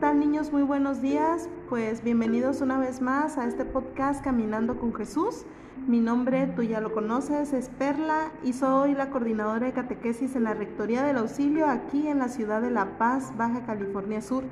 [0.00, 0.52] tal niños?
[0.52, 1.48] Muy buenos días.
[1.68, 5.44] Pues bienvenidos una vez más a este podcast Caminando con Jesús.
[5.88, 10.44] Mi nombre, tú ya lo conoces, es Perla y soy la coordinadora de catequesis en
[10.44, 14.44] la Rectoría del Auxilio aquí en la ciudad de La Paz, Baja California Sur.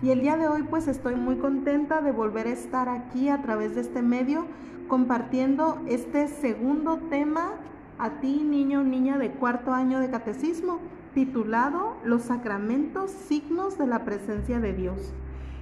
[0.00, 3.42] Y el día de hoy pues estoy muy contenta de volver a estar aquí a
[3.42, 4.46] través de este medio
[4.88, 7.52] compartiendo este segundo tema
[7.98, 10.80] a ti niño o niña de cuarto año de catecismo
[11.16, 15.14] titulado Los sacramentos, signos de la presencia de Dios.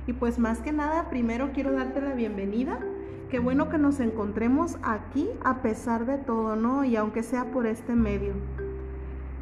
[0.05, 2.81] Y pues más que nada, primero quiero darte la bienvenida.
[3.31, 6.85] Qué bueno que nos encontremos aquí a pesar de todo, ¿no?
[6.85, 8.33] Y aunque sea por este medio.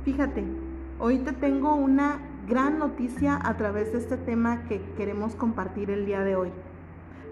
[0.05, 0.45] Fíjate,
[0.99, 6.05] hoy te tengo una gran noticia a través de este tema que queremos compartir el
[6.05, 6.51] día de hoy.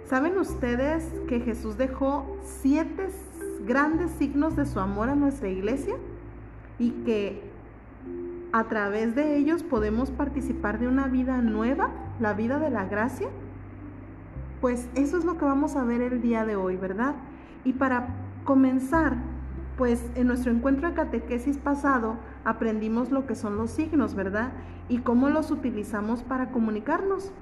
[0.06, 3.10] ¿Saben ustedes que Jesús dejó siete
[3.66, 5.96] grandes signos de su amor a nuestra iglesia?
[6.78, 7.49] Y que
[8.52, 13.28] a través de ellos podemos participar de una vida nueva, la vida de la gracia?
[14.60, 17.14] Pues eso es lo que vamos a ver el día de hoy, ¿verdad?
[17.64, 18.08] Y para
[18.44, 19.16] comenzar,
[19.76, 24.50] pues en nuestro encuentro de catequesis pasado aprendimos lo que son los signos, ¿verdad?
[24.88, 27.32] Y cómo los utilizamos para comunicarnos.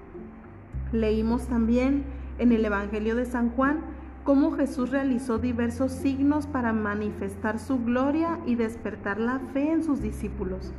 [0.92, 2.05] Leímos también
[2.38, 3.80] en el Evangelio de San Juan
[4.24, 10.02] cómo Jesús realizó diversos signos para manifestar su gloria y despertar la fe en sus
[10.02, 10.74] discípulos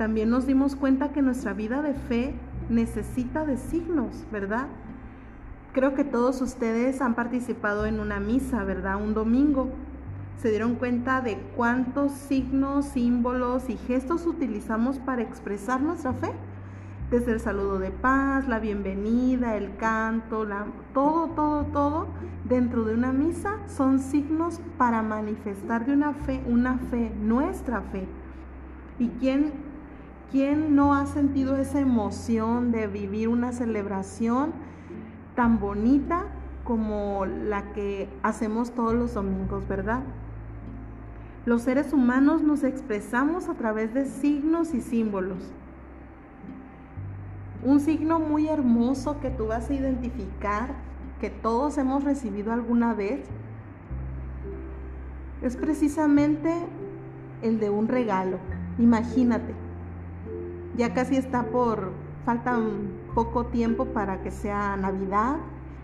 [0.00, 2.34] también nos dimos cuenta que nuestra vida de fe
[2.70, 4.66] necesita de signos, ¿verdad?
[5.74, 8.96] Creo que todos ustedes han participado en una misa, ¿verdad?
[8.96, 9.68] Un domingo.
[10.38, 16.32] Se dieron cuenta de cuántos signos, símbolos y gestos utilizamos para expresar nuestra fe.
[17.10, 20.64] Desde el saludo de paz, la bienvenida, el canto, la,
[20.94, 22.06] todo, todo, todo
[22.44, 28.08] dentro de una misa son signos para manifestar de una fe, una fe, nuestra fe.
[28.98, 29.69] ¿Y quién
[30.30, 34.52] ¿Quién no ha sentido esa emoción de vivir una celebración
[35.34, 36.26] tan bonita
[36.62, 40.02] como la que hacemos todos los domingos, verdad?
[41.46, 45.50] Los seres humanos nos expresamos a través de signos y símbolos.
[47.64, 50.74] Un signo muy hermoso que tú vas a identificar,
[51.20, 53.26] que todos hemos recibido alguna vez,
[55.42, 56.54] es precisamente
[57.42, 58.38] el de un regalo.
[58.78, 59.54] Imagínate,
[60.76, 61.92] ya casi está por,
[62.24, 62.58] falta
[63.14, 65.36] poco tiempo para que sea Navidad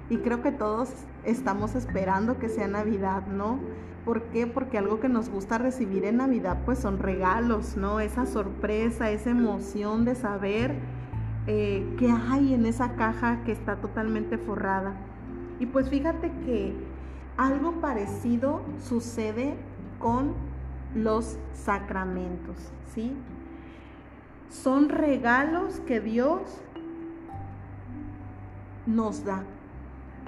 [0.09, 0.91] y creo que todos
[1.25, 3.59] estamos esperando que sea Navidad, ¿no?
[4.05, 4.47] ¿Por qué?
[4.47, 7.99] Porque algo que nos gusta recibir en Navidad pues son regalos, ¿no?
[7.99, 10.77] Esa sorpresa, esa emoción de saber
[11.49, 14.95] eh, qué hay en esa caja que está totalmente forrada.
[15.59, 16.75] Y pues fíjate que
[17.37, 19.57] algo parecido sucede
[19.99, 20.35] con
[20.95, 22.57] los sacramentos,
[22.95, 23.17] ¿sí?
[24.51, 26.41] Son regalos que Dios
[28.87, 29.43] nos da.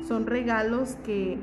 [0.06, 1.38] Son regalos que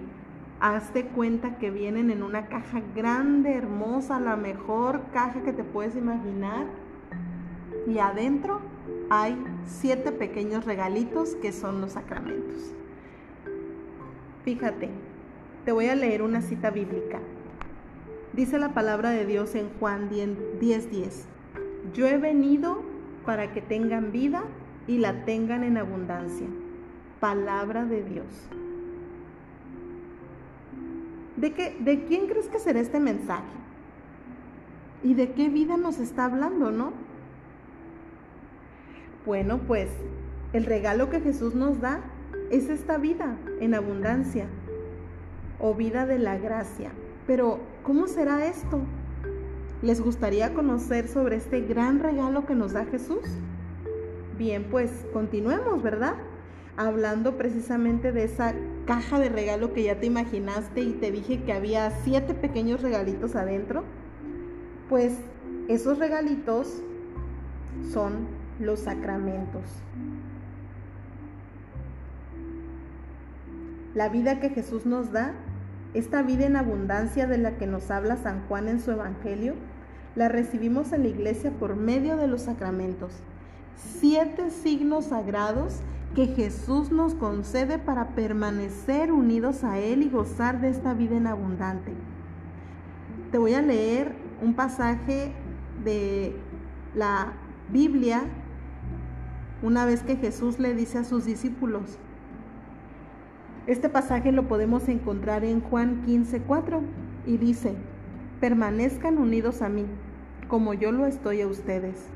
[0.59, 5.95] hazte cuenta que vienen en una caja grande, hermosa, la mejor caja que te puedes
[5.95, 6.65] imaginar.
[7.87, 8.61] Y adentro
[9.09, 12.73] hay siete pequeños regalitos que son los sacramentos.
[14.43, 14.89] Fíjate,
[15.65, 17.19] te voy a leer una cita bíblica.
[18.33, 20.89] Dice la palabra de Dios en Juan 10:10.
[20.89, 21.27] 10,
[21.93, 22.83] yo he venido
[23.25, 24.43] para que tengan vida
[24.87, 26.47] y la tengan en abundancia.
[27.19, 28.49] Palabra de Dios.
[31.35, 33.43] ¿De, qué, ¿De quién crees que será este mensaje?
[35.03, 36.93] ¿Y de qué vida nos está hablando, no?
[39.25, 39.89] Bueno, pues
[40.53, 42.01] el regalo que Jesús nos da
[42.51, 44.45] es esta vida en abundancia
[45.59, 46.91] o vida de la gracia.
[47.27, 48.81] Pero, ¿cómo será esto?
[49.85, 53.21] ¿Les gustaría conocer sobre este gran regalo que nos da Jesús?
[54.35, 56.15] Bien, pues continuemos, ¿verdad?
[56.75, 58.55] Hablando precisamente de esa
[58.87, 63.35] caja de regalo que ya te imaginaste y te dije que había siete pequeños regalitos
[63.35, 63.83] adentro.
[64.89, 65.19] Pues
[65.67, 66.81] esos regalitos
[67.93, 68.25] son
[68.59, 69.61] los sacramentos.
[73.93, 75.35] La vida que Jesús nos da
[75.93, 79.53] esta vida en abundancia de la que nos habla San Juan en su Evangelio,
[80.15, 83.11] la recibimos en la iglesia por medio de los sacramentos.
[83.75, 85.81] Siete signos sagrados
[86.15, 91.27] que Jesús nos concede para permanecer unidos a Él y gozar de esta vida en
[91.27, 91.91] abundante.
[93.31, 95.33] Te voy a leer un pasaje
[95.83, 96.33] de
[96.95, 97.33] la
[97.69, 98.23] Biblia
[99.61, 101.97] una vez que Jesús le dice a sus discípulos,
[103.67, 106.81] este pasaje lo podemos encontrar en Juan 15:4
[107.25, 107.73] y dice,
[108.39, 109.85] permanezcan unidos a mí,
[110.47, 112.09] como yo lo estoy a ustedes.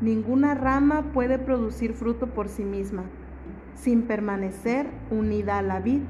[0.00, 3.04] Ninguna rama puede producir fruto por sí misma.
[3.74, 6.02] sin permanecer unida a la vid.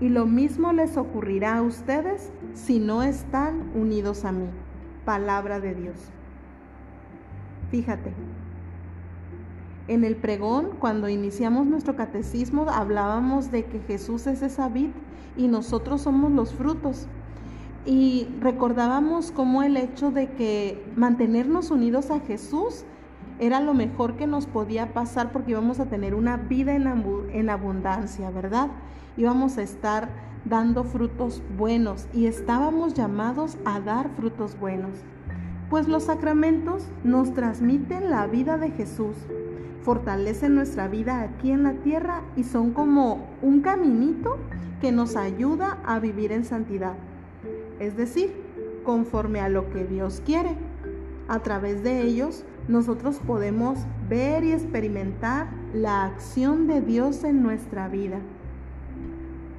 [0.00, 4.46] Y lo mismo les ocurrirá a ustedes si no están unidos a mí.
[5.04, 5.96] Palabra de Dios.
[7.70, 8.12] Fíjate,
[9.88, 14.90] en el pregón, cuando iniciamos nuestro catecismo, hablábamos de que Jesús es esa vid
[15.36, 17.06] y nosotros somos los frutos.
[17.86, 22.84] Y recordábamos cómo el hecho de que mantenernos unidos a Jesús
[23.38, 28.30] era lo mejor que nos podía pasar porque íbamos a tener una vida en, abundancia,
[28.30, 28.68] ¿verdad?
[29.16, 30.08] Íbamos a estar
[30.44, 34.92] dando frutos buenos y estábamos llamados a dar frutos buenos.
[35.68, 39.16] Pues los sacramentos nos transmiten la vida de Jesús
[39.84, 44.38] fortalecen nuestra vida aquí en la tierra y son como un caminito
[44.80, 46.94] que nos ayuda a vivir en santidad.
[47.80, 48.32] Es decir,
[48.84, 50.56] conforme a lo que Dios quiere.
[51.26, 53.78] A través de ellos nosotros podemos
[54.08, 58.20] ver y experimentar la acción de Dios en nuestra vida.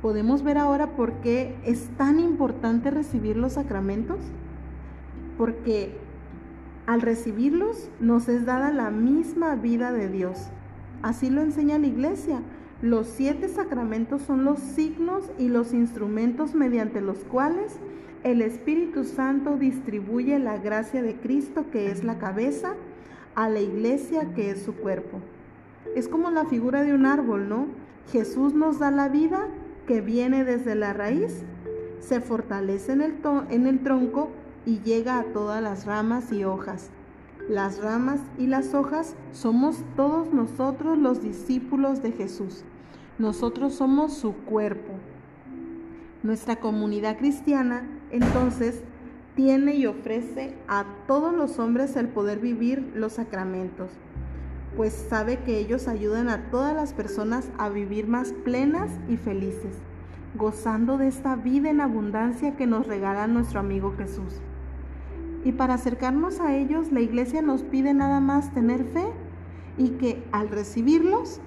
[0.01, 4.19] ¿Podemos ver ahora por qué es tan importante recibir los sacramentos?
[5.37, 5.97] Porque
[6.85, 10.49] al recibirlos nos es dada la misma vida de Dios.
[11.01, 12.41] Así lo enseña la iglesia.
[12.81, 17.79] Los siete sacramentos son los signos y los instrumentos mediante los cuales
[18.25, 22.73] el Espíritu Santo distribuye la gracia de Cristo, que es la cabeza,
[23.35, 25.19] a la iglesia, que es su cuerpo.
[25.95, 27.67] Es como la figura de un árbol, ¿no?
[28.11, 29.47] Jesús nos da la vida
[29.85, 31.43] que viene desde la raíz,
[31.99, 33.15] se fortalece en el,
[33.51, 34.31] en el tronco
[34.65, 36.89] y llega a todas las ramas y hojas.
[37.47, 42.63] Las ramas y las hojas somos todos nosotros los discípulos de Jesús.
[43.19, 44.93] Nosotros somos su cuerpo.
[46.23, 48.81] Nuestra comunidad cristiana entonces
[49.35, 53.91] tiene y ofrece a todos los hombres el poder vivir los sacramentos,
[54.77, 59.75] pues sabe que ellos ayudan a todas las personas a vivir más plenas y felices,
[60.35, 64.41] gozando de esta vida en abundancia que nos regala nuestro amigo Jesús.
[65.43, 69.05] Y para acercarnos a ellos, la iglesia nos pide nada más tener fe
[69.77, 71.41] y que al recibirlos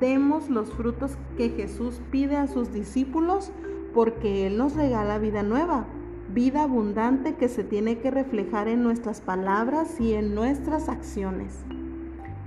[0.00, 3.52] demos los frutos que Jesús pide a sus discípulos
[3.92, 5.86] porque Él nos regala vida nueva,
[6.34, 11.54] vida abundante que se tiene que reflejar en nuestras palabras y en nuestras acciones.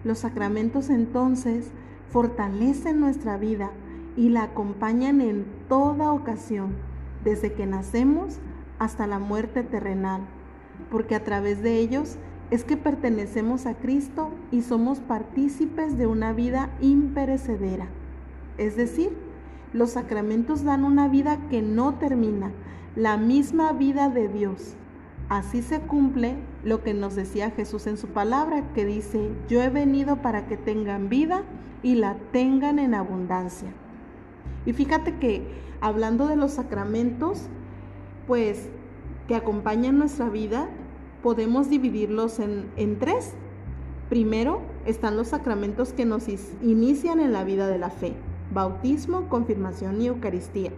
[0.03, 1.71] Los sacramentos entonces
[2.09, 3.71] fortalecen nuestra vida
[4.15, 6.75] y la acompañan en toda ocasión,
[7.23, 8.37] desde que nacemos
[8.77, 10.21] hasta la muerte terrenal
[10.91, 12.17] porque a través de ellos
[12.51, 17.87] es que pertenecemos a Cristo y somos partícipes de una vida imperecedera.
[18.57, 19.11] Es decir,
[19.73, 22.51] los sacramentos dan una vida que no termina,
[22.97, 24.73] la misma vida de Dios.
[25.29, 29.69] Así se cumple lo que nos decía Jesús en su palabra, que dice, yo he
[29.69, 31.43] venido para que tengan vida
[31.83, 33.69] y la tengan en abundancia.
[34.65, 35.43] Y fíjate que
[35.79, 37.43] hablando de los sacramentos,
[38.25, 38.67] pues
[39.27, 40.67] que acompañan nuestra vida,
[41.21, 43.33] podemos dividirlos en, tres.
[44.09, 46.27] Primero están los sacramentos que nos
[46.63, 48.13] inician en la vida de la fe,
[48.51, 50.71] bautismo, confirmación y Eucaristía.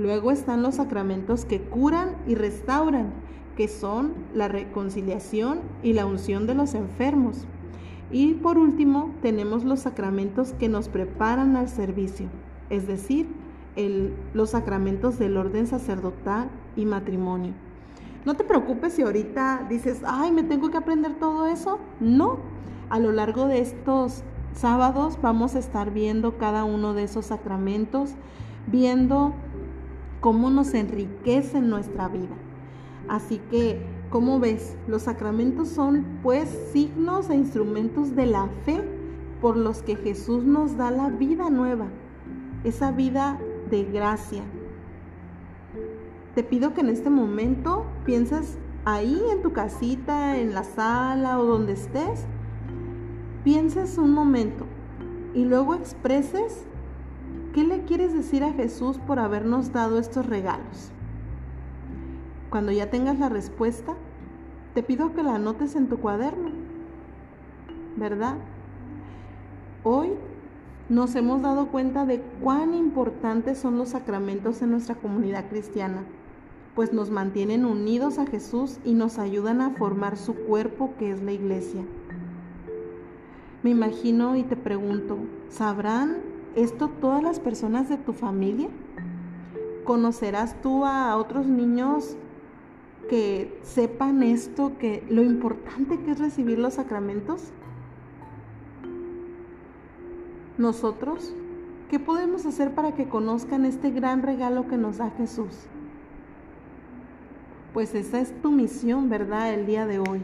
[0.00, 3.12] Luego están los sacramentos que curan y restauran,
[3.54, 7.44] que son la reconciliación y la unción de los enfermos.
[8.10, 12.28] Y por último tenemos los sacramentos que nos preparan al servicio,
[12.70, 13.28] es decir,
[14.32, 17.52] los sacramentos del orden sacerdotal y matrimonio.
[18.24, 21.78] No te preocupes si ahorita dices, ay, me tengo que aprender todo eso.
[22.00, 22.38] No,
[22.88, 24.22] a lo largo de estos
[24.54, 28.14] sábados vamos a estar viendo cada uno de esos sacramentos,
[28.66, 29.34] viendo
[30.20, 32.36] cómo nos enriquecen nuestra vida.
[33.08, 34.76] Así que, ¿cómo ves?
[34.86, 38.82] Los sacramentos son pues signos e instrumentos de la fe
[39.40, 41.88] por los que Jesús nos da la vida nueva,
[42.64, 44.42] esa vida de gracia.
[46.34, 51.44] Te pido que en este momento pienses ahí en tu casita, en la sala o
[51.44, 52.26] donde estés,
[53.44, 54.66] pienses un momento
[55.34, 56.66] y luego expreses
[57.52, 60.90] qué le quieres decir a Jesús por habernos dado estos regalos.
[62.50, 63.94] Cuando ya tengas la respuesta,
[64.74, 66.50] te pido que la anotes en tu cuaderno,
[67.96, 68.36] ¿verdad?
[69.82, 70.10] Hoy
[70.88, 76.02] nos hemos dado cuenta de cuán importantes son los sacramentos en nuestra comunidad cristiana,
[76.74, 81.22] pues nos mantienen unidos a Jesús y nos ayudan a formar su cuerpo que es
[81.22, 81.82] la iglesia.
[83.62, 88.68] Me imagino y te pregunto, ¿sabrán esto todas las personas de tu familia?
[89.84, 92.16] ¿Conocerás tú a otros niños
[93.08, 97.50] que sepan esto, que lo importante que es recibir los sacramentos?
[100.58, 101.34] Nosotros
[101.90, 105.66] ¿qué podemos hacer para que conozcan este gran regalo que nos da Jesús?
[107.74, 109.52] Pues esa es tu misión, ¿verdad?
[109.52, 110.22] El día de hoy.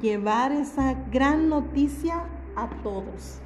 [0.00, 2.24] Llevar esa gran noticia
[2.56, 3.40] a todos.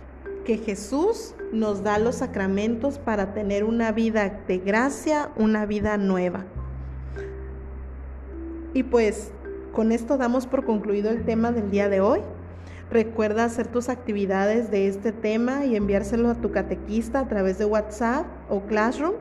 [0.49, 6.47] Que Jesús nos da los sacramentos para tener una vida de gracia, una vida nueva.
[8.73, 9.31] Y pues
[9.73, 12.21] con esto damos por concluido el tema del día de hoy.
[12.91, 17.67] Recuerda hacer tus actividades de este tema y enviárselo a tu catequista a través de
[17.67, 19.15] WhatsApp o Classroom.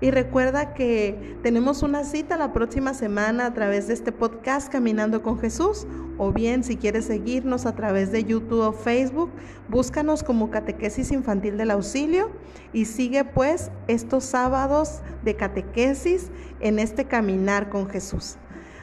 [0.00, 5.22] Y recuerda que tenemos una cita la próxima semana a través de este podcast Caminando
[5.22, 5.86] con Jesús.
[6.18, 9.30] O bien, si quieres seguirnos a través de YouTube o Facebook,
[9.68, 12.30] búscanos como Catequesis Infantil del Auxilio
[12.72, 18.36] y sigue pues estos sábados de catequesis en este caminar con Jesús.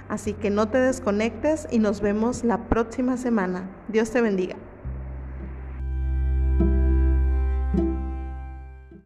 [0.10, 3.70] Así que no te desconectes y nos vemos la próxima semana.
[3.88, 4.56] Dios te bendiga.